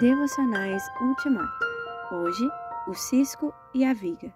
[0.00, 1.64] Devocionais Ultimato.
[2.10, 2.50] Hoje,
[2.88, 4.34] o cisco e a viga.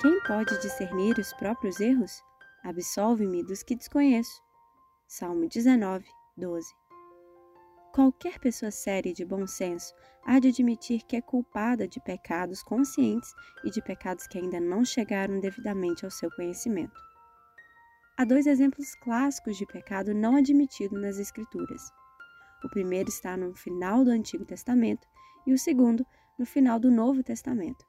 [0.00, 2.22] Quem pode discernir os próprios erros?
[2.62, 4.42] Absolve-me dos que desconheço.
[5.06, 6.06] Salmo 19,
[6.38, 6.66] 12.
[7.92, 9.92] Qualquer pessoa séria e de bom senso
[10.24, 13.34] há de admitir que é culpada de pecados conscientes
[13.66, 16.98] e de pecados que ainda não chegaram devidamente ao seu conhecimento.
[18.16, 21.82] Há dois exemplos clássicos de pecado não admitido nas Escrituras.
[22.64, 25.06] O primeiro está no final do Antigo Testamento
[25.46, 26.04] e o segundo
[26.38, 27.84] no final do Novo Testamento.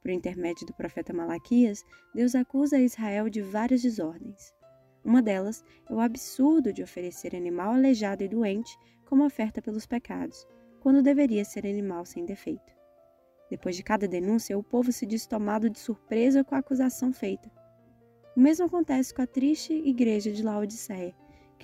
[0.00, 1.84] Por intermédio do profeta Malaquias,
[2.14, 4.54] Deus acusa Israel de várias desordens.
[5.04, 8.74] Uma delas é o absurdo de oferecer animal aleijado e doente
[9.04, 10.46] como oferta pelos pecados,
[10.80, 12.72] quando deveria ser animal sem defeito.
[13.50, 17.50] Depois de cada denúncia, o povo se diz tomado de surpresa com a acusação feita.
[18.34, 21.14] O mesmo acontece com a triste igreja de Laodiceia,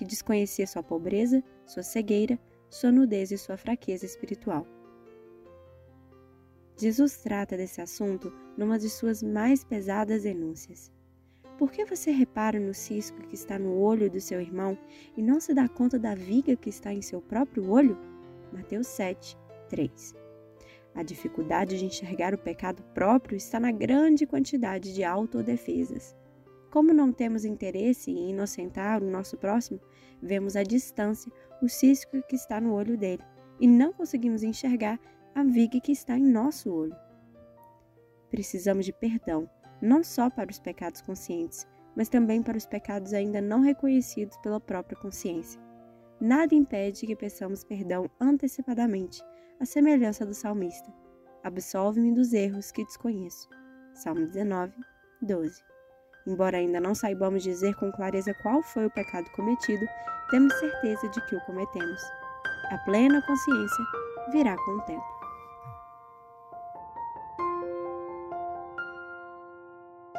[0.03, 2.37] que desconhecia sua pobreza, sua cegueira,
[2.69, 4.67] sua nudez e sua fraqueza espiritual.
[6.77, 10.91] Jesus trata desse assunto numa de suas mais pesadas denúncias.
[11.57, 14.77] Por que você repara no cisco que está no olho do seu irmão
[15.15, 17.97] e não se dá conta da viga que está em seu próprio olho?
[18.51, 19.37] Mateus 7,
[19.69, 20.15] 3.
[20.95, 26.15] A dificuldade de enxergar o pecado próprio está na grande quantidade de autodefesas.
[26.73, 29.79] Como não temos interesse em inocentar o nosso próximo,
[30.19, 33.21] vemos à distância o cisco que está no olho dele
[33.59, 34.99] e não conseguimos enxergar
[35.35, 36.95] a viga que está em nosso olho.
[38.31, 39.47] Precisamos de perdão,
[39.79, 44.59] não só para os pecados conscientes, mas também para os pecados ainda não reconhecidos pela
[44.59, 45.61] própria consciência.
[46.19, 49.21] Nada impede que peçamos perdão antecipadamente,
[49.59, 50.91] à semelhança do salmista.
[51.43, 53.47] Absolve-me dos erros que desconheço.
[53.93, 54.73] Salmo 19,
[55.21, 55.72] 12.
[56.25, 59.85] Embora ainda não saibamos dizer com clareza qual foi o pecado cometido,
[60.29, 62.01] temos certeza de que o cometemos.
[62.71, 63.85] A plena consciência
[64.31, 65.12] virá com o tempo.